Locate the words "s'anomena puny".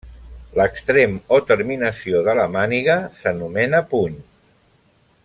3.21-4.21